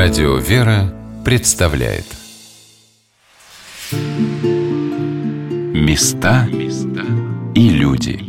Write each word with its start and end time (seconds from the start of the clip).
Радио 0.00 0.36
«Вера» 0.36 0.94
представляет. 1.24 2.04
Места 5.74 6.48
и 7.56 7.68
люди. 7.68 8.20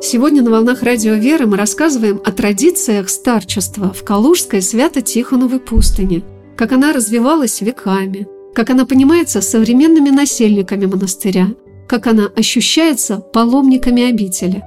Сегодня 0.00 0.42
на 0.42 0.50
«Волнах 0.52 0.84
Радио 0.84 1.14
Веры» 1.14 1.46
мы 1.46 1.56
рассказываем 1.56 2.20
о 2.24 2.30
традициях 2.30 3.08
старчества 3.08 3.92
в 3.92 4.04
Калужской 4.04 4.62
Свято-Тихоновой 4.62 5.58
пустыне, 5.58 6.22
как 6.56 6.70
она 6.70 6.92
развивалась 6.92 7.60
веками, 7.62 8.28
как 8.54 8.70
она 8.70 8.86
понимается 8.86 9.40
современными 9.40 10.10
насельниками 10.10 10.86
монастыря– 10.86 11.48
как 11.92 12.06
она 12.06 12.32
ощущается 12.34 13.18
паломниками 13.18 14.08
обители. 14.08 14.64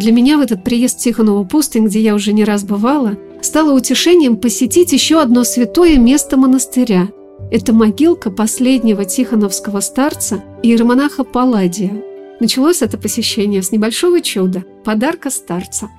Для 0.00 0.10
меня 0.10 0.38
в 0.38 0.40
этот 0.40 0.64
приезд 0.64 0.98
в 0.98 1.02
Тихонову 1.04 1.44
пустынь, 1.44 1.86
где 1.86 2.00
я 2.00 2.16
уже 2.16 2.32
не 2.32 2.42
раз 2.42 2.64
бывала, 2.64 3.16
стало 3.42 3.72
утешением 3.76 4.36
посетить 4.36 4.92
еще 4.92 5.20
одно 5.20 5.44
святое 5.44 5.98
место 5.98 6.36
монастыря. 6.36 7.10
Это 7.52 7.72
могилка 7.72 8.32
последнего 8.32 9.04
тихоновского 9.04 9.78
старца 9.78 10.42
иеромонаха 10.64 11.22
Палладия. 11.22 12.02
Началось 12.40 12.82
это 12.82 12.98
посещение 12.98 13.62
с 13.62 13.70
небольшого 13.70 14.20
чуда– 14.20 14.64
подарка 14.84 15.30
старца. 15.30 15.90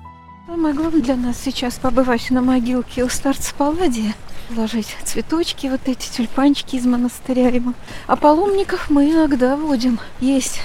Самое 0.46 0.74
главное 0.74 1.00
для 1.00 1.16
нас 1.16 1.38
сейчас 1.42 1.76
побывать 1.76 2.30
на 2.30 2.42
могилке 2.42 3.02
у 3.02 3.08
старца 3.08 3.54
Палладия– 3.56 4.14
ложить 4.54 4.94
цветочки, 5.04 5.66
вот 5.66 5.80
эти 5.86 6.08
тюльпанчики 6.10 6.76
из 6.76 6.86
монастыря 6.86 7.48
ему. 7.48 7.74
А 8.06 8.16
паломников 8.16 8.90
мы 8.90 9.10
иногда 9.10 9.56
водим. 9.56 9.98
Есть 10.20 10.60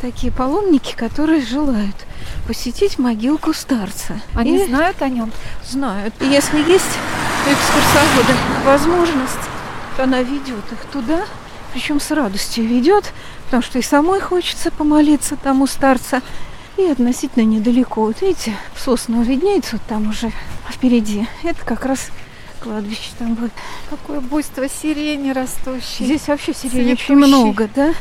такие 0.00 0.32
паломники, 0.32 0.94
которые 0.94 1.42
желают 1.42 1.94
посетить 2.46 2.98
могилку 2.98 3.52
старца. 3.52 4.20
Они 4.34 4.56
и 4.56 4.66
знают 4.66 5.00
о 5.02 5.08
нем? 5.08 5.32
Знают. 5.68 6.14
И 6.20 6.26
если 6.26 6.58
есть 6.58 6.98
у 7.46 7.52
экскурсовода 7.52 8.36
возможность, 8.64 9.48
то 9.96 10.04
она 10.04 10.22
ведет 10.22 10.72
их 10.72 10.84
туда, 10.92 11.24
причем 11.72 12.00
с 12.00 12.10
радостью 12.10 12.66
ведет, 12.66 13.12
потому 13.46 13.62
что 13.62 13.78
и 13.78 13.82
самой 13.82 14.20
хочется 14.20 14.70
помолиться 14.70 15.36
тому 15.36 15.66
старца, 15.66 16.22
и 16.76 16.84
относительно 16.84 17.44
недалеко. 17.44 18.02
Вот 18.02 18.22
видите, 18.22 18.56
сосна 18.76 19.22
виднеется 19.22 19.76
вот 19.76 19.82
там 19.88 20.10
уже 20.10 20.30
впереди. 20.70 21.26
Это 21.42 21.64
как 21.64 21.84
раз 21.84 22.08
кладбище 22.60 23.10
там 23.18 23.34
будет. 23.34 23.52
Какое 23.90 24.20
буйство 24.20 24.68
сирени 24.68 25.30
растущей. 25.30 26.04
Здесь 26.04 26.28
вообще 26.28 26.54
сирени 26.54 26.92
очень 26.92 27.16
много, 27.16 27.68
да? 27.74 27.94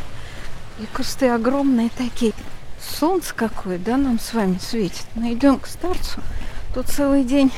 И 0.79 0.85
кусты 0.95 1.29
огромные 1.29 1.89
такие. 1.97 2.33
Солнце 2.99 3.33
какое, 3.35 3.77
да, 3.77 3.97
нам 3.97 4.19
с 4.19 4.33
вами 4.33 4.59
светит. 4.61 5.05
Найдем 5.15 5.59
к 5.59 5.67
старцу. 5.67 6.21
Тут 6.73 6.87
целый 6.87 7.23
день 7.23 7.51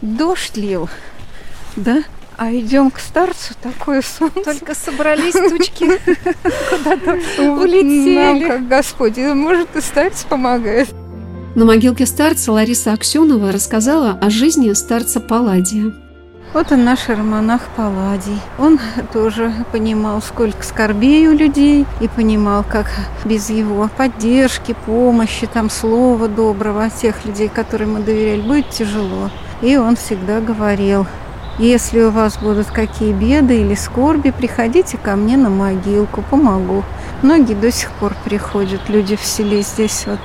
дождь 0.00 0.56
лил, 0.56 0.88
да? 1.74 2.02
А 2.38 2.52
идем 2.52 2.90
к 2.90 2.98
старцу, 2.98 3.54
такое 3.62 4.02
солнце. 4.02 4.44
Только 4.44 4.74
собрались 4.74 5.32
тучки, 5.32 5.86
куда-то 6.70 7.12
улетели. 7.52 8.14
Нам, 8.14 8.40
как 8.46 8.68
Господь, 8.68 9.16
может, 9.16 9.74
и 9.74 9.80
старец 9.80 10.24
помогает. 10.28 10.88
На 11.54 11.64
могилке 11.64 12.04
старца 12.04 12.52
Лариса 12.52 12.92
Аксенова 12.92 13.50
рассказала 13.50 14.18
о 14.20 14.28
жизни 14.28 14.70
старца 14.74 15.20
Палладия. 15.20 15.94
Вот 16.56 16.72
он 16.72 16.84
наш 16.84 17.10
романах 17.10 17.60
Палладий. 17.76 18.40
Он 18.58 18.80
тоже 19.12 19.52
понимал, 19.72 20.22
сколько 20.22 20.62
скорбей 20.62 21.28
у 21.28 21.34
людей, 21.34 21.84
и 22.00 22.08
понимал, 22.08 22.64
как 22.66 22.86
без 23.26 23.50
его 23.50 23.90
поддержки, 23.94 24.74
помощи, 24.86 25.46
там, 25.46 25.68
слова 25.68 26.28
доброго 26.28 26.88
тех 26.88 27.26
людей, 27.26 27.50
которым 27.50 27.92
мы 27.92 28.00
доверяли, 28.00 28.40
будет 28.40 28.70
тяжело. 28.70 29.28
И 29.60 29.76
он 29.76 29.96
всегда 29.96 30.40
говорил, 30.40 31.06
если 31.58 32.00
у 32.00 32.10
вас 32.10 32.38
будут 32.38 32.68
какие 32.68 33.12
беды 33.12 33.60
или 33.60 33.74
скорби, 33.74 34.30
приходите 34.30 34.96
ко 34.96 35.14
мне 35.14 35.36
на 35.36 35.50
могилку, 35.50 36.22
помогу. 36.22 36.84
Многие 37.20 37.52
до 37.52 37.70
сих 37.70 37.90
пор 37.90 38.14
приходят, 38.24 38.88
люди 38.88 39.14
в 39.14 39.22
селе 39.22 39.60
здесь 39.60 40.04
вот 40.06 40.20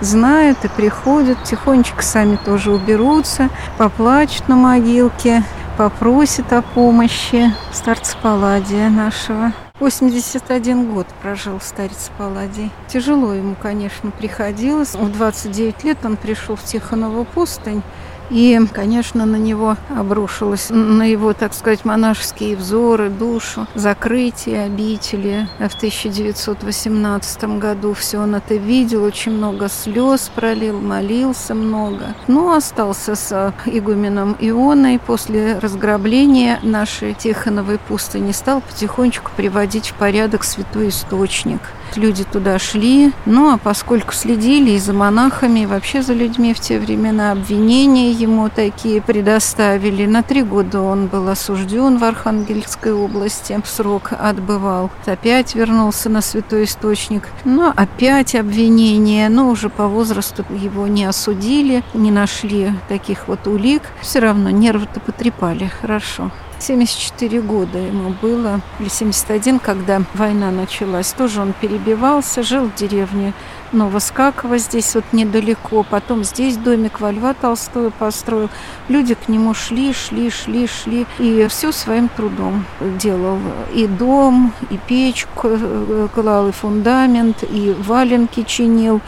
знают 0.00 0.58
и 0.64 0.68
приходят, 0.68 1.42
тихонечко 1.42 2.02
сами 2.02 2.36
тоже 2.36 2.70
уберутся, 2.72 3.48
поплачут 3.78 4.48
на 4.48 4.56
могилке, 4.56 5.42
попросит 5.76 6.52
о 6.52 6.62
помощи 6.62 7.52
старца 7.72 8.16
Палладия 8.22 8.88
нашего. 8.88 9.52
81 9.80 10.94
год 10.94 11.06
прожил 11.20 11.60
старец 11.60 12.10
Палладий. 12.16 12.70
Тяжело 12.86 13.32
ему, 13.32 13.56
конечно, 13.60 14.10
приходилось. 14.12 14.94
В 14.94 15.10
29 15.10 15.84
лет 15.84 15.98
он 16.04 16.16
пришел 16.16 16.54
в 16.54 16.62
Тихонову 16.62 17.24
пустынь. 17.24 17.82
И, 18.30 18.58
конечно, 18.72 19.26
на 19.26 19.36
него 19.36 19.76
обрушилось, 19.96 20.68
на 20.70 21.02
его, 21.02 21.32
так 21.32 21.54
сказать, 21.54 21.84
монашеские 21.84 22.56
взоры, 22.56 23.10
душу, 23.10 23.66
закрытие 23.74 24.64
обители. 24.64 25.48
В 25.58 25.74
1918 25.76 27.44
году 27.58 27.94
все 27.94 28.18
он 28.18 28.34
это 28.34 28.54
видел, 28.54 29.04
очень 29.04 29.32
много 29.32 29.68
слез 29.68 30.30
пролил, 30.34 30.80
молился 30.80 31.54
много. 31.54 32.14
Но 32.26 32.34
ну, 32.34 32.54
остался 32.56 33.14
с 33.14 33.54
игуменом 33.66 34.36
Ионой 34.40 34.98
после 34.98 35.58
разграбления 35.58 36.58
нашей 36.62 37.14
Тихоновой 37.14 37.78
пустыни, 37.78 38.32
стал 38.32 38.60
потихонечку 38.60 39.30
приводить 39.36 39.88
в 39.90 39.94
порядок 39.94 40.44
святой 40.44 40.88
источник– 40.88 41.60
люди 41.96 42.24
туда 42.24 42.58
шли. 42.58 43.12
Ну, 43.26 43.52
а 43.52 43.58
поскольку 43.58 44.12
следили 44.12 44.72
и 44.72 44.78
за 44.78 44.92
монахами, 44.92 45.60
и 45.60 45.66
вообще 45.66 46.02
за 46.02 46.14
людьми 46.14 46.54
в 46.54 46.60
те 46.60 46.78
времена, 46.78 47.32
обвинения 47.32 48.10
ему 48.10 48.48
такие 48.48 49.00
предоставили. 49.00 50.06
На 50.06 50.22
три 50.22 50.42
года 50.42 50.80
он 50.80 51.06
был 51.06 51.28
осужден 51.28 51.98
в 51.98 52.04
Архангельской 52.04 52.92
области, 52.92 53.60
срок 53.64 54.12
отбывал. 54.18 54.90
Опять 55.06 55.54
вернулся 55.54 56.08
на 56.08 56.20
Святой 56.20 56.64
Источник. 56.64 57.28
Но 57.44 57.72
опять 57.74 58.34
обвинения, 58.34 59.28
но 59.28 59.48
уже 59.50 59.68
по 59.68 59.88
возрасту 59.88 60.44
его 60.50 60.86
не 60.86 61.04
осудили, 61.04 61.82
не 61.94 62.10
нашли 62.10 62.72
таких 62.88 63.28
вот 63.28 63.46
улик. 63.46 63.82
Все 64.00 64.18
равно 64.20 64.50
нервы-то 64.50 65.00
потрепали 65.00 65.70
хорошо. 65.80 66.30
74 66.58 67.40
года 67.42 67.78
ему 67.78 68.14
было, 68.22 68.60
или 68.78 68.88
71, 68.88 69.58
когда 69.58 70.02
война 70.14 70.50
началась. 70.50 71.12
Тоже 71.12 71.40
он 71.40 71.52
перебивался, 71.52 72.42
жил 72.42 72.66
в 72.66 72.74
деревне 72.74 73.32
Новоскаково, 73.72 74.58
здесь 74.58 74.94
вот 74.94 75.04
недалеко. 75.12 75.84
Потом 75.88 76.24
здесь 76.24 76.56
домик 76.56 77.00
во 77.00 77.10
Льва 77.12 77.34
Толстого 77.34 77.90
построил. 77.90 78.48
Люди 78.88 79.14
к 79.14 79.28
нему 79.28 79.54
шли, 79.54 79.92
шли, 79.92 80.30
шли, 80.30 80.66
шли. 80.66 81.06
И 81.18 81.46
все 81.48 81.72
своим 81.72 82.08
трудом 82.08 82.64
делал. 82.80 83.38
И 83.74 83.86
дом, 83.86 84.52
и 84.70 84.78
печку 84.78 85.48
э, 85.50 86.08
клал, 86.14 86.48
и 86.48 86.52
фундамент, 86.52 87.42
и 87.42 87.74
валенки 87.80 88.42
чинил. 88.44 89.00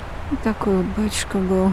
такой 0.42 0.76
вот 0.76 0.86
батюшка 0.96 1.38
был. 1.38 1.72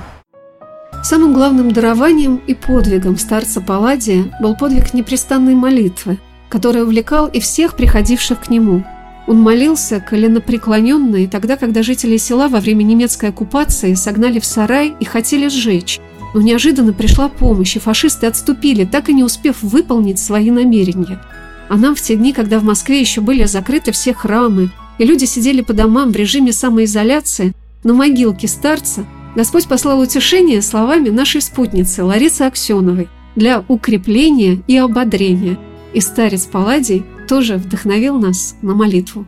Самым 1.04 1.34
главным 1.34 1.70
дарованием 1.74 2.38
и 2.48 2.54
подвигом 2.54 3.18
старца 3.18 3.60
Палладия 3.60 4.34
был 4.40 4.56
подвиг 4.56 4.94
непрестанной 4.94 5.54
молитвы, 5.54 6.18
который 6.48 6.84
увлекал 6.84 7.28
и 7.28 7.42
всех 7.42 7.76
приходивших 7.76 8.40
к 8.40 8.50
нему. 8.50 8.86
Он 9.28 9.42
молился 9.42 10.00
коленопреклоненно 10.00 11.18
и 11.18 11.28
тогда, 11.28 11.58
когда 11.58 11.84
жители 11.84 12.16
села 12.16 12.48
во 12.48 12.62
время 12.62 12.84
немецкой 12.84 13.30
оккупации 13.32 13.96
согнали 13.96 14.40
в 14.40 14.46
сарай 14.46 14.96
и 14.98 15.04
хотели 15.04 15.50
сжечь. 15.50 16.00
Но 16.34 16.42
неожиданно 16.42 16.94
пришла 16.94 17.28
помощь, 17.28 17.76
и 17.76 17.80
фашисты 17.80 18.26
отступили, 18.26 18.86
так 18.86 19.10
и 19.10 19.14
не 19.14 19.26
успев 19.26 19.62
выполнить 19.62 20.20
свои 20.20 20.52
намерения. 20.52 21.22
А 21.68 21.76
нам 21.76 21.96
в 21.96 22.02
те 22.02 22.16
дни, 22.16 22.32
когда 22.32 22.60
в 22.60 22.64
Москве 22.64 23.02
еще 23.02 23.20
были 23.20 23.44
закрыты 23.44 23.92
все 23.92 24.14
храмы, 24.14 24.70
и 24.98 25.04
люди 25.04 25.26
сидели 25.26 25.60
по 25.60 25.74
домам 25.74 26.14
в 26.14 26.16
режиме 26.16 26.54
самоизоляции, 26.54 27.52
на 27.84 27.94
могилке 27.94 28.48
старца– 28.48 29.06
Господь 29.36 29.68
послал 29.68 30.00
утешение 30.00 30.62
словами 30.62 31.10
нашей 31.10 31.42
спутницы 31.42 32.04
Ларисы 32.04 32.44
Аксеновой 32.44 33.10
для 33.36 33.64
укрепления 33.68 34.62
и 34.68 34.78
ободрения. 34.78 35.58
И 35.92 36.02
старец 36.02 36.46
Палладий 36.46 37.04
тоже 37.28 37.56
вдохновил 37.56 38.20
нас 38.20 38.56
на 38.62 38.76
молитву. 38.76 39.26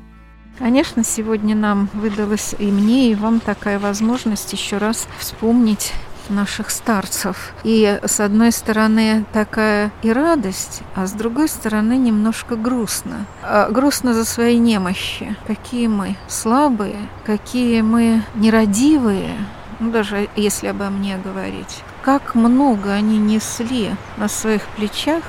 Конечно, 0.60 1.04
сегодня 1.04 1.56
нам 1.56 1.90
выдалась 1.94 2.54
и 2.60 2.66
мне, 2.66 3.12
и 3.12 3.16
вам 3.16 3.40
такая 3.40 3.80
возможность 3.80 4.54
еще 4.54 4.78
раз 4.78 5.08
вспомнить 5.18 5.92
наших 6.30 6.70
старцев. 6.70 7.54
И 7.64 8.00
с 8.04 8.20
одной 8.20 8.52
стороны 8.52 9.26
такая 9.34 9.92
и 10.04 10.12
радость, 10.12 10.82
а 10.94 11.08
с 11.08 11.14
другой 11.14 11.50
стороны 11.50 11.98
немножко 11.98 12.56
грустно. 12.56 13.26
А 13.42 13.70
грустно 13.70 14.14
за 14.14 14.24
свои 14.24 14.58
немощи. 14.58 15.36
Какие 15.48 15.88
мы 15.88 16.16
слабые, 16.28 16.98
какие 17.26 17.82
мы 17.82 18.24
нерадивые, 18.36 19.36
ну, 19.80 19.92
даже 19.92 20.30
если 20.36 20.68
обо 20.68 20.90
мне 20.90 21.18
говорить, 21.18 21.84
как 22.02 22.36
много 22.36 22.92
они 22.92 23.18
несли 23.18 23.92
на 24.18 24.28
своих 24.28 24.68
плечах 24.70 25.24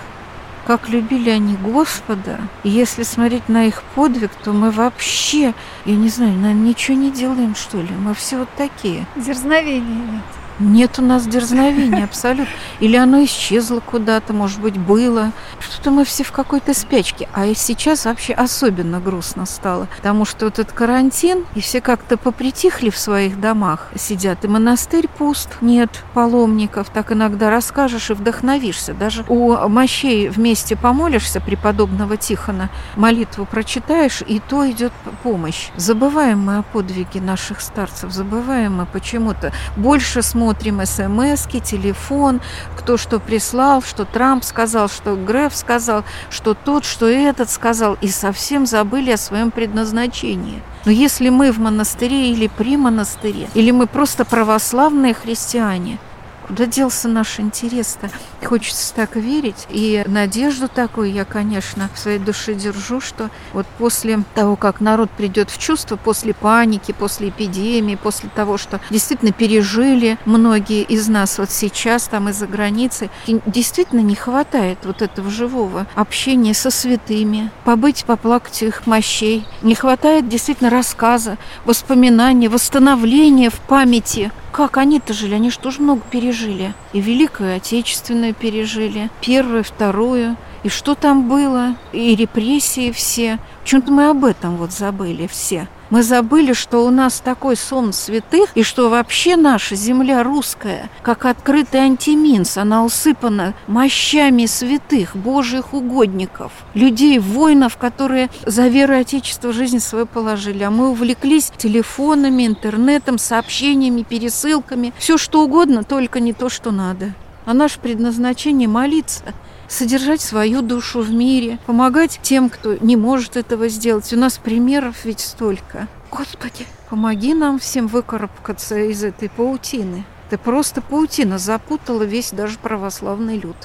как 0.66 0.88
любили 0.88 1.30
они 1.30 1.54
Господа. 1.56 2.40
И 2.64 2.68
если 2.68 3.04
смотреть 3.04 3.48
на 3.48 3.66
их 3.66 3.82
подвиг, 3.94 4.32
то 4.42 4.52
мы 4.52 4.72
вообще, 4.72 5.54
я 5.84 5.94
не 5.94 6.08
знаю, 6.08 6.32
наверное, 6.32 6.68
ничего 6.68 6.96
не 6.96 7.12
делаем, 7.12 7.54
что 7.54 7.80
ли. 7.80 7.90
Мы 7.90 8.14
все 8.14 8.38
вот 8.38 8.48
такие. 8.56 9.06
Дерзновения 9.14 9.94
нет. 9.94 10.24
Нет 10.58 10.98
у 10.98 11.02
нас 11.02 11.26
дерзновения 11.26 12.04
абсолютно. 12.04 12.52
Или 12.80 12.96
оно 12.96 13.22
исчезло 13.24 13.80
куда-то, 13.80 14.32
может 14.32 14.60
быть, 14.60 14.78
было. 14.78 15.32
Что-то 15.60 15.90
мы 15.90 16.04
все 16.04 16.24
в 16.24 16.32
какой-то 16.32 16.72
спячке. 16.72 17.28
А 17.34 17.46
сейчас 17.54 18.06
вообще 18.06 18.32
особенно 18.32 18.98
грустно 18.98 19.44
стало. 19.44 19.88
Потому 19.96 20.24
что 20.24 20.46
вот 20.46 20.58
этот 20.58 20.72
карантин, 20.72 21.44
и 21.54 21.60
все 21.60 21.82
как-то 21.82 22.16
попритихли 22.16 22.88
в 22.88 22.96
своих 22.96 23.38
домах, 23.38 23.88
сидят. 23.96 24.44
И 24.44 24.48
монастырь 24.48 25.08
пуст, 25.08 25.50
нет 25.60 25.90
паломников. 26.14 26.88
Так 26.88 27.12
иногда 27.12 27.50
расскажешь 27.50 28.10
и 28.10 28.14
вдохновишься. 28.14 28.94
Даже 28.94 29.24
у 29.28 29.68
мощей 29.68 30.28
вместе 30.28 30.74
помолишься 30.74 31.40
преподобного 31.40 32.16
Тихона, 32.16 32.70
молитву 32.96 33.44
прочитаешь, 33.44 34.22
и 34.26 34.40
то 34.40 34.68
идет 34.70 34.92
помощь. 35.22 35.68
Забываем 35.76 36.40
мы 36.40 36.58
о 36.58 36.62
подвиге 36.62 37.20
наших 37.20 37.60
старцев, 37.60 38.10
забываем 38.10 38.76
мы 38.76 38.86
почему-то. 38.86 39.52
Больше 39.76 40.22
смотрим 40.22 40.45
смотрим 40.46 40.80
смс 40.86 41.48
телефон, 41.64 42.40
кто 42.76 42.96
что 42.96 43.18
прислал, 43.18 43.82
что 43.82 44.04
Трамп 44.04 44.44
сказал, 44.44 44.88
что 44.88 45.16
Греф 45.16 45.56
сказал, 45.56 46.04
что 46.30 46.54
тот, 46.54 46.84
что 46.84 47.08
этот 47.08 47.50
сказал, 47.50 47.98
и 48.00 48.06
совсем 48.06 48.64
забыли 48.64 49.10
о 49.10 49.16
своем 49.16 49.50
предназначении. 49.50 50.62
Но 50.84 50.92
если 50.92 51.30
мы 51.30 51.50
в 51.50 51.58
монастыре 51.58 52.30
или 52.30 52.46
при 52.46 52.76
монастыре, 52.76 53.48
или 53.54 53.72
мы 53.72 53.88
просто 53.88 54.24
православные 54.24 55.14
христиане, 55.14 55.98
Куда 56.46 56.66
делся 56.66 57.08
наш 57.08 57.40
интерес-то? 57.40 58.08
Хочется 58.44 58.94
так 58.94 59.16
верить. 59.16 59.66
И 59.68 60.04
надежду 60.06 60.68
такую 60.68 61.12
я, 61.12 61.24
конечно, 61.24 61.90
в 61.92 61.98
своей 61.98 62.18
душе 62.18 62.54
держу, 62.54 63.00
что 63.00 63.30
вот 63.52 63.66
после 63.78 64.20
того, 64.34 64.54
как 64.54 64.80
народ 64.80 65.10
придет 65.10 65.50
в 65.50 65.58
чувство, 65.58 65.96
после 65.96 66.34
паники, 66.34 66.92
после 66.92 67.30
эпидемии, 67.30 67.96
после 67.96 68.28
того, 68.28 68.58
что 68.58 68.80
действительно 68.90 69.32
пережили 69.32 70.18
многие 70.24 70.82
из 70.82 71.08
нас 71.08 71.38
вот 71.38 71.50
сейчас 71.50 72.04
там 72.04 72.28
из-за 72.28 72.46
границы, 72.46 73.10
действительно 73.26 74.00
не 74.00 74.14
хватает 74.14 74.78
вот 74.84 75.02
этого 75.02 75.30
живого 75.30 75.86
общения 75.96 76.54
со 76.54 76.70
святыми, 76.70 77.50
побыть, 77.64 78.04
поплакать 78.04 78.62
их 78.62 78.86
мощей. 78.86 79.46
Не 79.62 79.74
хватает 79.74 80.28
действительно 80.28 80.70
рассказа, 80.70 81.38
воспоминания, 81.64 82.48
восстановления 82.48 83.50
в 83.50 83.58
памяти 83.60 84.30
как 84.56 84.78
они-то 84.78 85.12
жили? 85.12 85.34
Они 85.34 85.50
же 85.50 85.58
тоже 85.58 85.82
много 85.82 86.00
пережили. 86.10 86.72
И 86.94 87.00
Великую 87.02 87.54
Отечественную 87.54 88.32
пережили, 88.32 89.10
Первую, 89.20 89.62
Вторую. 89.62 90.38
И 90.66 90.68
что 90.68 90.96
там 90.96 91.28
было? 91.28 91.76
И 91.92 92.16
репрессии 92.16 92.90
все. 92.90 93.38
Почему-то 93.62 93.92
мы 93.92 94.08
об 94.08 94.24
этом 94.24 94.56
вот 94.56 94.72
забыли 94.72 95.28
все. 95.28 95.68
Мы 95.90 96.02
забыли, 96.02 96.54
что 96.54 96.84
у 96.84 96.90
нас 96.90 97.20
такой 97.20 97.54
сон 97.54 97.92
святых, 97.92 98.50
и 98.56 98.64
что 98.64 98.90
вообще 98.90 99.36
наша 99.36 99.76
земля 99.76 100.24
русская, 100.24 100.90
как 101.02 101.24
открытый 101.24 101.82
антиминс, 101.82 102.56
она 102.56 102.84
усыпана 102.84 103.54
мощами 103.68 104.46
святых, 104.46 105.14
божьих 105.14 105.72
угодников, 105.72 106.50
людей, 106.74 107.20
воинов, 107.20 107.76
которые 107.76 108.28
за 108.44 108.66
веру 108.66 108.96
Отечества 108.96 109.52
жизнь 109.52 109.78
свою 109.78 110.06
положили. 110.06 110.64
А 110.64 110.70
мы 110.72 110.90
увлеклись 110.90 111.52
телефонами, 111.56 112.44
интернетом, 112.44 113.18
сообщениями, 113.18 114.02
пересылками, 114.02 114.92
все 114.98 115.16
что 115.16 115.44
угодно, 115.44 115.84
только 115.84 116.18
не 116.18 116.32
то, 116.32 116.48
что 116.48 116.72
надо. 116.72 117.14
А 117.44 117.54
наше 117.54 117.78
предназначение 117.78 118.66
молиться– 118.66 119.22
содержать 119.68 120.20
свою 120.20 120.62
душу 120.62 121.00
в 121.00 121.10
мире, 121.10 121.58
помогать 121.66 122.18
тем, 122.22 122.50
кто 122.50 122.76
не 122.76 122.96
может 122.96 123.36
этого 123.36 123.68
сделать. 123.68 124.12
У 124.12 124.16
нас 124.16 124.38
примеров 124.38 125.04
ведь 125.04 125.20
столько. 125.20 125.88
Господи, 126.10 126.66
помоги 126.88 127.34
нам 127.34 127.58
всем 127.58 127.86
выкарабкаться 127.86 128.78
из 128.78 129.02
этой 129.04 129.28
паутины. 129.28 130.04
Ты 130.30 130.38
просто 130.38 130.80
паутина 130.80 131.38
запутала 131.38 132.02
весь 132.02 132.30
даже 132.30 132.58
православный 132.58 133.38
люд. 133.38 133.56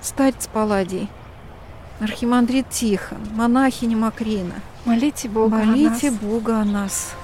Старец 0.00 0.48
Палладий, 0.52 1.08
архимандрит 2.00 2.70
Тихон, 2.70 3.18
монахиня 3.34 3.96
Макрина. 3.96 4.54
Молите 4.84 5.28
Бога 5.28 5.56
Молите 5.56 6.08
о 6.08 6.10
нас. 6.12 6.20
Бога 6.20 6.60
о 6.60 6.64
нас. 6.64 7.14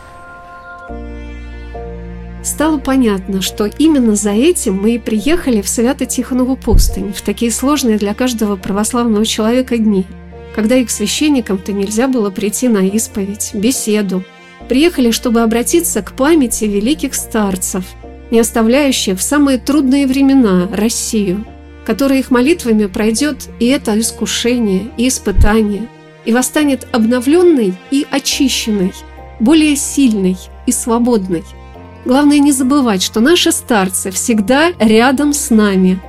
Стало 2.43 2.79
понятно, 2.79 3.41
что 3.41 3.67
именно 3.67 4.17
за 4.17 4.33
этим 4.33 4.83
мы 4.83 4.97
и 4.97 4.99
приехали 4.99 5.63
в 5.63 5.69
Свято-Тихонову 5.69 6.57
пустынь, 6.57 7.13
в 7.13 7.23
такие 7.23 7.53
сложные 7.53 7.99
для 7.99 8.15
каждого 8.15 8.57
православного 8.57 9.25
человека 9.25 9.79
дни, 9.79 10.07
когда 10.55 10.75
их 10.75 10.91
священникам-то 10.91 11.73
нельзя 11.73 12.09
было 12.09 12.31
прийти 12.31 12.67
на 12.67 12.85
исповедь, 12.89 13.53
беседу. 13.55 14.25
Приехали, 14.69 15.13
чтобы 15.13 15.43
обратиться 15.43 16.03
к 16.03 16.15
памяти 16.15 16.65
великих 16.65 17.15
старцев, 17.15 17.85
не 18.33 18.41
оставляющих 18.41 19.19
в 19.19 19.23
самые 19.23 19.59
трудные 19.59 20.09
времена 20.09 20.69
Россию, 20.73 21.47
которая 21.87 22.19
их 22.19 22.33
молитвами 22.33 22.87
пройдет 22.87 23.49
и 23.61 23.67
это 23.67 23.99
искушение, 23.99 24.91
и 24.97 25.07
испытание, 25.07 25.89
и 26.25 26.33
восстанет 26.33 26.89
обновленной 26.91 27.75
и 27.93 28.05
очищенной, 28.11 28.93
более 29.39 29.77
сильной 29.77 30.37
и 30.67 30.73
свободной– 30.73 31.45
Главное 32.05 32.41
не 32.41 32.51
забывать, 32.51 33.03
что 33.03 33.21
наши 33.21 33.53
старцы 33.53 34.11
всегда 34.11 34.73
рядом 34.81 35.33
с 35.33 35.51
нами. 35.51 36.01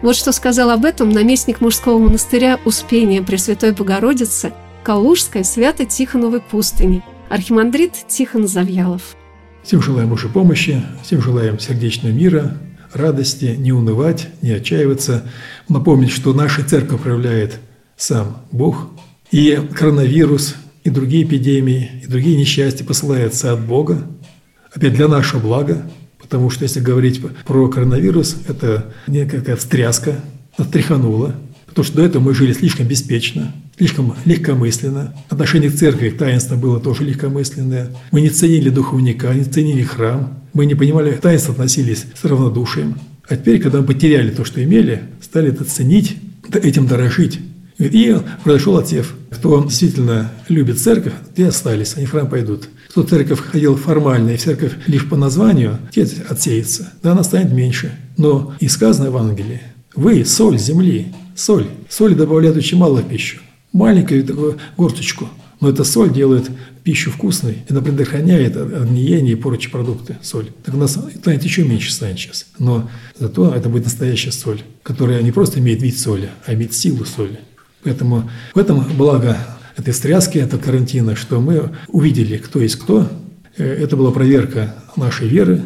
Вот 0.00 0.14
что 0.14 0.30
сказал 0.30 0.70
об 0.70 0.84
этом 0.84 1.10
наместник 1.10 1.60
мужского 1.60 1.98
монастыря 1.98 2.60
Успения 2.64 3.20
Пресвятой 3.20 3.72
Богородицы 3.72 4.52
Калужской 4.84 5.44
Свято-Тихоновой 5.44 6.40
пустыни, 6.40 7.02
архимандрит 7.30 7.92
Тихон 8.06 8.46
Завьялов. 8.46 9.16
Всем 9.64 9.82
желаем 9.82 10.10
Божьей 10.10 10.30
помощи, 10.30 10.82
всем 11.02 11.20
желаем 11.20 11.58
сердечного 11.58 12.12
мира, 12.12 12.56
радости, 12.92 13.56
не 13.58 13.72
унывать, 13.72 14.28
не 14.40 14.52
отчаиваться, 14.52 15.28
напомнить, 15.68 16.12
что 16.12 16.32
наша 16.32 16.62
церковь 16.62 17.00
управляет 17.00 17.58
сам 17.96 18.36
Бог, 18.52 18.88
и 19.32 19.58
коронавирус, 19.74 20.54
и 20.84 20.90
другие 20.90 21.24
эпидемии, 21.24 22.02
и 22.04 22.06
другие 22.06 22.36
несчастья 22.36 22.84
посылаются 22.84 23.52
от 23.52 23.66
Бога, 23.66 24.06
опять 24.74 24.94
для 24.94 25.08
нашего 25.08 25.40
блага, 25.40 25.82
потому 26.20 26.50
что 26.50 26.64
если 26.64 26.80
говорить 26.80 27.20
про 27.46 27.68
коронавирус, 27.68 28.36
это 28.48 28.92
не 29.06 29.24
какая-то 29.24 29.56
встряска, 29.56 30.20
оттряханула, 30.56 31.34
потому 31.66 31.84
что 31.84 31.96
до 31.96 32.02
этого 32.02 32.22
мы 32.22 32.34
жили 32.34 32.52
слишком 32.52 32.86
беспечно, 32.86 33.52
слишком 33.76 34.14
легкомысленно. 34.24 35.14
Отношение 35.28 35.70
к 35.70 35.76
церкви, 35.76 36.10
к 36.10 36.18
таинствам 36.18 36.60
было 36.60 36.80
тоже 36.80 37.04
легкомысленное. 37.04 37.90
Мы 38.10 38.20
не 38.20 38.30
ценили 38.30 38.70
духовника, 38.70 39.32
не 39.34 39.44
ценили 39.44 39.82
храм. 39.82 40.40
Мы 40.52 40.66
не 40.66 40.74
понимали, 40.74 41.12
к 41.12 41.20
таинству 41.20 41.52
относились 41.52 42.06
с 42.14 42.24
равнодушием. 42.24 42.96
А 43.28 43.36
теперь, 43.36 43.60
когда 43.60 43.80
мы 43.80 43.86
потеряли 43.86 44.30
то, 44.30 44.44
что 44.44 44.62
имели, 44.62 45.02
стали 45.20 45.48
это 45.48 45.64
ценить, 45.64 46.16
этим 46.52 46.86
дорожить. 46.86 47.40
И 47.78 48.16
произошел 48.44 48.78
отсев. 48.78 49.14
Кто 49.30 49.64
действительно 49.64 50.30
любит 50.48 50.78
церковь, 50.78 51.12
те 51.36 51.48
остались, 51.48 51.96
они 51.96 52.06
в 52.06 52.10
храм 52.10 52.28
пойдут. 52.28 52.68
Кто 52.90 53.02
в 53.02 53.08
церковь 53.08 53.40
ходил 53.40 53.76
формально, 53.76 54.30
и 54.30 54.36
в 54.36 54.42
церковь 54.42 54.74
лишь 54.86 55.08
по 55.08 55.16
названию, 55.16 55.78
те 55.90 56.06
отсеется. 56.28 56.92
Да, 57.02 57.12
она 57.12 57.24
станет 57.24 57.52
меньше. 57.52 57.96
Но 58.16 58.54
и 58.60 58.68
сказано 58.68 59.06
в 59.06 59.14
Евангелии, 59.14 59.60
вы– 59.94 60.24
соль 60.26 60.58
земли, 60.58 61.08
соль. 61.34 61.66
Соль 61.88 62.14
добавляют 62.14 62.56
очень 62.56 62.78
мало 62.78 62.98
в 62.98 63.08
пищу. 63.08 63.38
Маленькую 63.72 64.24
такую 64.24 64.58
горсточку. 64.76 65.28
Но 65.60 65.70
эта 65.70 65.82
соль 65.82 66.12
делает 66.12 66.50
пищу 66.82 67.10
вкусной, 67.10 67.58
она 67.68 67.80
предохраняет 67.80 68.56
от 68.56 68.88
гниения 68.88 69.32
и 69.32 69.36
прочие 69.36 69.70
продукты, 69.70 70.18
соль. 70.22 70.50
Так 70.62 70.74
у 70.74 70.78
нас 70.78 70.92
станет 70.92 71.42
еще 71.42 71.64
меньше 71.64 71.90
станет 71.90 72.18
сейчас. 72.18 72.46
Но 72.58 72.90
зато 73.18 73.52
это 73.54 73.68
будет 73.68 73.84
настоящая 73.84 74.32
соль, 74.32 74.60
которая 74.82 75.22
не 75.22 75.32
просто 75.32 75.60
имеет 75.60 75.80
вид 75.82 75.98
соли, 75.98 76.28
а 76.46 76.52
имеет 76.52 76.74
силу 76.74 77.04
соли. 77.04 77.40
Поэтому 77.84 78.30
в 78.54 78.58
этом 78.58 78.84
благо 78.96 79.36
этой 79.76 79.92
стряски, 79.92 80.38
этого 80.38 80.60
карантина, 80.60 81.16
что 81.16 81.40
мы 81.40 81.70
увидели, 81.88 82.38
кто 82.38 82.60
есть 82.60 82.76
кто. 82.76 83.08
Э, 83.56 83.64
это 83.64 83.96
была 83.96 84.10
проверка 84.10 84.74
нашей 84.96 85.28
веры, 85.28 85.62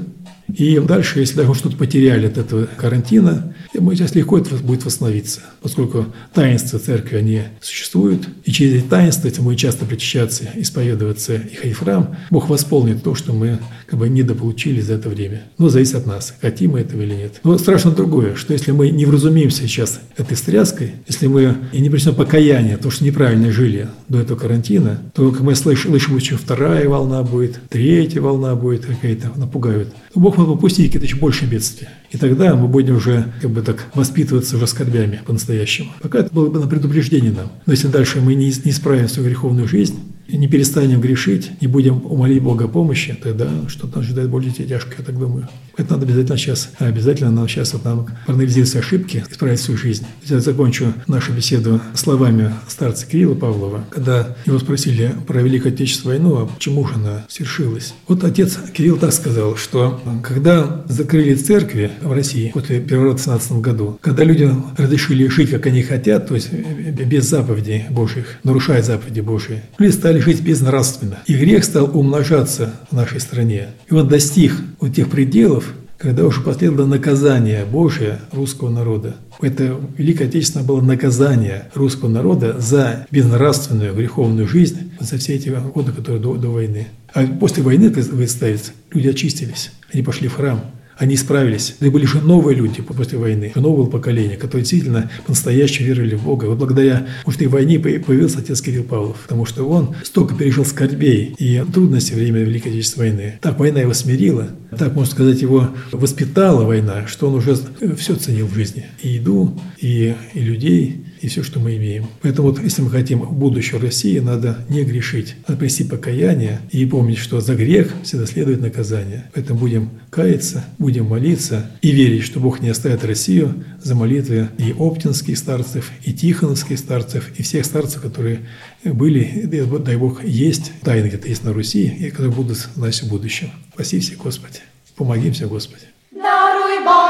и 0.53 0.79
дальше, 0.81 1.21
если 1.21 1.37
даже 1.37 1.55
что-то 1.55 1.77
потеряли 1.77 2.27
от 2.27 2.39
этого 2.39 2.67
карантина, 2.77 3.55
мы 3.75 3.95
сейчас 3.95 4.15
легко 4.15 4.39
это 4.39 4.55
будет 4.57 4.85
восстановиться, 4.85 5.41
поскольку 5.61 6.07
таинства 6.33 6.79
церкви, 6.79 7.17
они 7.17 7.43
существуют, 7.61 8.29
и 8.45 8.53
через 8.53 8.83
эти 8.83 8.89
таинства 8.89 9.31
мы 9.43 9.57
часто 9.57 9.85
причащаться, 9.85 10.45
исповедоваться 10.55 11.35
и 11.35 11.55
ходить 11.55 11.77
в 11.77 11.81
храм, 11.81 12.17
Бог 12.31 12.49
восполнит 12.49 13.03
то, 13.03 13.15
что 13.15 13.33
мы 13.33 13.59
как 13.87 13.99
бы 13.99 14.09
недополучили 14.09 14.81
за 14.81 14.95
это 14.95 15.09
время. 15.09 15.43
Но 15.59 15.69
зависит 15.69 15.97
от 15.97 16.07
нас, 16.07 16.35
хотим 16.41 16.73
мы 16.73 16.81
этого 16.81 17.03
или 17.03 17.15
нет. 17.15 17.41
Но 17.45 17.57
страшно 17.59 17.91
другое, 17.91 18.35
что 18.35 18.53
если 18.53 18.73
мы 18.73 18.91
не 18.91 19.05
вразумимся 19.05 19.63
сейчас 19.63 20.01
этой 20.17 20.37
стряской, 20.37 20.93
если 21.07 21.27
мы 21.27 21.57
и 21.73 21.81
не 21.81 21.91
причем 21.91 22.15
покаяние, 22.15 22.77
то, 22.77 22.91
что 22.91 23.05
неправильно 23.05 23.51
жили 23.51 23.89
до 24.09 24.19
этого 24.19 24.39
карантина, 24.39 25.01
то, 25.15 25.31
как 25.31 25.41
мы 25.41 25.55
слышим, 25.55 25.91
слышим 25.91 26.17
еще 26.17 26.37
вторая 26.37 26.89
волна 26.89 27.23
будет, 27.23 27.61
третья 27.69 28.21
волна 28.21 28.55
будет 28.55 28.87
какая-то, 28.87 29.33
напугают. 29.37 29.93
Бог 30.15 30.38
мы 30.39 30.47
попустить 30.47 30.87
какие-то 30.87 31.07
еще 31.07 31.17
больше 31.17 31.45
бедствия. 31.45 31.91
И 32.11 32.17
тогда 32.17 32.55
мы 32.55 32.69
будем 32.69 32.97
уже 32.97 33.33
как 33.41 33.51
бы 33.51 33.63
так 33.63 33.87
воспитываться 33.95 34.57
уже 34.57 34.67
скорбями 34.67 35.21
по-настоящему. 35.27 35.91
Пока 36.01 36.21
это 36.21 36.33
было 36.33 36.49
бы 36.49 36.59
на 36.59 36.67
предупреждение 36.67 37.33
нам. 37.33 37.51
Но 37.67 37.73
если 37.73 37.89
дальше 37.89 38.21
мы 38.21 38.35
не, 38.35 38.47
не 38.47 38.71
исправим 38.71 39.09
свою 39.09 39.29
греховную 39.29 39.69
жизнь, 39.69 39.99
не 40.29 40.47
перестанем 40.47 41.01
грешить, 41.01 41.51
не 41.61 41.69
будем 41.69 42.05
умолить 42.05 42.43
Бога 42.43 42.69
помощи, 42.69 43.19
тогда 43.21 43.49
что-то 43.69 43.99
нас 43.99 44.07
ждет 44.07 44.29
более 44.29 44.53
тяжко, 44.53 44.95
я 44.99 45.05
так 45.05 45.19
думаю. 45.19 45.49
Это 45.77 45.93
надо 45.93 46.07
обязательно 46.07 46.37
сейчас, 46.37 46.71
обязательно 46.79 47.31
нам 47.31 47.49
сейчас 47.49 47.73
вот 47.73 47.85
нам 47.85 48.09
проанализировать 48.27 48.77
ошибки, 48.77 49.25
исправить 49.31 49.61
свою 49.61 49.79
жизнь. 49.79 50.05
Я 50.25 50.41
закончу 50.41 50.93
нашу 51.07 51.33
беседу 51.33 51.81
словами 51.95 52.53
старца 52.67 53.07
Кирилла 53.07 53.35
Павлова, 53.35 53.85
когда 53.91 54.37
его 54.45 54.59
спросили 54.59 55.15
про 55.27 55.41
Великую 55.41 55.73
Отечественную 55.73 56.19
войну, 56.19 56.37
а 56.37 56.47
почему 56.47 56.87
же 56.87 56.95
она 56.95 57.25
свершилась. 57.29 57.95
Вот 58.07 58.25
отец 58.25 58.59
Кирилл 58.75 58.99
так 58.99 59.13
сказал, 59.13 59.57
что 59.57 60.01
когда 60.23 60.85
закрыли 60.89 61.35
церкви 61.35 61.93
в 62.03 62.13
России 62.13 62.51
после 62.53 62.81
переворота 62.81 63.19
в 63.19 63.25
17 63.25 63.53
году, 63.53 63.99
когда 64.01 64.25
людям 64.25 64.67
разрешили 64.77 65.29
жить, 65.29 65.51
как 65.51 65.67
они 65.67 65.83
хотят, 65.83 66.29
то 66.29 66.35
есть 66.35 66.53
без 66.53 67.29
заповедей 67.29 67.85
Божьих, 67.91 68.39
нарушая 68.45 68.83
заповеди 68.83 69.21
Божьи, 69.21 69.63
люди 69.79 69.93
стали 69.93 70.21
жить 70.21 70.41
безнравственно. 70.41 71.19
И 71.27 71.35
грех 71.35 71.65
стал 71.65 71.97
умножаться 71.97 72.75
в 72.91 72.95
нашей 72.95 73.21
стране. 73.21 73.69
И 73.91 73.95
он 73.95 74.09
достиг 74.09 74.53
вот 74.81 74.95
тех 74.95 75.11
пределов, 75.11 75.73
когда 75.99 76.25
уже 76.25 76.41
последовало 76.41 76.87
наказание 76.87 77.65
Божие 77.65 78.21
русского 78.33 78.71
народа. 78.71 79.17
Это 79.41 79.79
Великое 79.97 80.29
Отечественное 80.29 80.67
было 80.67 80.81
наказание 80.81 81.71
русского 81.75 82.09
народа 82.09 82.57
за 82.59 83.07
безнравственную 83.11 83.95
греховную 83.95 84.49
жизнь 84.49 84.93
за 85.01 85.19
все 85.19 85.35
эти 85.35 85.49
годы, 85.49 85.93
которые 85.93 86.23
до, 86.23 86.37
до 86.37 86.49
войны. 86.49 86.89
А 87.13 87.27
после 87.27 87.63
войны, 87.63 87.91
представить, 87.91 88.73
люди 88.93 89.09
очистились, 89.09 89.73
они 89.93 90.03
пошли 90.03 90.29
в 90.29 90.35
храм, 90.35 90.61
они 90.99 91.17
справились. 91.17 91.77
Это 91.81 91.91
были 91.91 92.05
же 92.05 92.21
новые 92.21 92.57
люди 92.57 92.83
после 92.83 93.19
войны, 93.19 93.53
новое 93.55 93.87
поколение, 93.87 94.37
которые 94.37 94.63
действительно 94.65 95.11
по-настоящему 95.25 95.87
верили 95.87 96.17
в 96.17 96.25
Бога. 96.25 96.47
Вот 96.47 96.59
благодаря, 96.59 97.07
может, 97.25 97.41
и 97.41 97.47
войне 97.47 97.79
появился 97.79 98.41
отец 98.41 98.61
Кирилл 98.61 98.85
Павлов, 98.85 99.17
потому 99.23 99.47
что 99.47 99.65
он 99.69 99.95
столько 100.03 100.35
пережил 100.35 100.65
скорбей 100.65 101.35
и 101.39 101.65
трудностей 101.73 102.15
во 102.15 102.19
время 102.19 102.41
Великой 102.41 102.73
Отечественной 102.73 103.11
войны. 103.11 103.39
Так 103.41 103.59
война 103.59 103.81
его 103.81 103.95
смирила, 103.95 104.49
так, 104.77 104.95
можно 104.95 105.11
сказать, 105.11 105.41
его 105.41 105.71
воспитала 105.93 106.65
война, 106.65 107.07
что 107.07 107.29
он 107.29 107.35
уже 107.37 107.57
все 107.97 108.17
ценил 108.17 108.47
в 108.47 108.55
жизни. 108.55 108.87
И 109.03 109.09
еду, 109.11 109.59
и, 109.79 110.15
и 110.35 110.41
людей, 110.41 111.05
и 111.21 111.29
все, 111.29 111.43
что 111.43 111.59
мы 111.59 111.77
имеем. 111.77 112.07
Поэтому 112.23 112.49
вот, 112.49 112.63
если 112.63 112.83
мы 112.83 112.91
хотим 112.91 113.21
будущего 113.21 113.81
России, 113.81 114.19
надо 114.19 114.65
не 114.69 114.85
грешить. 114.85 115.37
Надо 115.47 115.59
привести 115.59 115.85
покаяние 115.85 116.61
и 116.71 116.85
помнить, 116.87 117.19
что 117.19 117.41
за 117.41 117.55
грех 117.55 117.95
всегда 118.05 118.27
следует 118.27 118.61
наказание. 118.61 119.31
Поэтому 119.35 119.59
будем 119.59 119.91
каяться, 120.11 120.65
будем 120.79 121.07
молиться 121.07 121.71
и 121.83 121.91
верить, 121.91 122.25
что 122.25 122.41
Бог 122.41 122.61
не 122.61 122.69
оставит 122.69 123.05
Россию 123.05 123.55
за 123.83 123.95
молитвы 123.95 124.49
и 124.59 124.73
оптинских 124.73 125.39
старцев, 125.39 125.91
и 126.05 126.13
тихоновских 126.13 126.79
старцев, 126.79 127.31
и 127.37 127.43
всех 127.43 127.65
старцев, 127.65 128.03
которые 128.03 128.41
были, 128.85 129.45
дай 129.45 129.97
Бог, 129.97 130.25
есть, 130.25 130.73
тайны 130.83 131.09
где-то 131.09 131.29
есть 131.29 131.45
на 131.45 131.53
Руси, 131.53 131.87
и 131.87 132.11
которые 132.11 132.33
будут 132.33 132.59
знать 132.75 133.03
в 133.03 133.09
будущем. 133.09 133.51
Спаси 133.75 134.03
Господи. 134.17 134.59
Помогимся, 134.99 135.47
Господи. 135.47 135.87
Даруй, 136.11 136.85
Боже, 136.85 137.08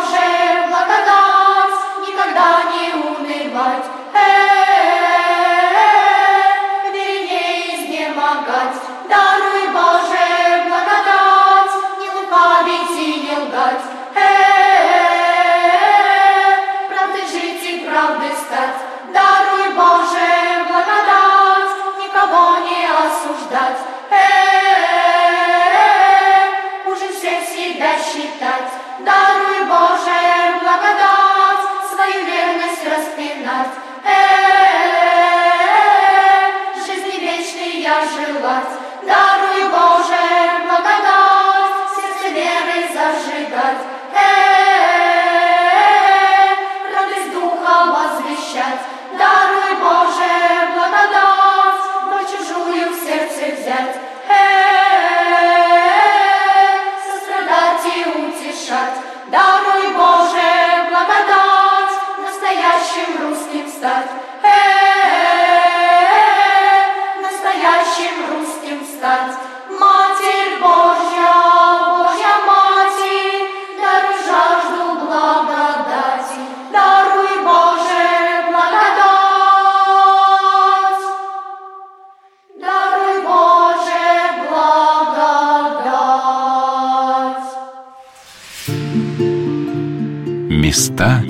места 90.68 91.22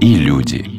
и 0.00 0.14
люди. 0.14 0.77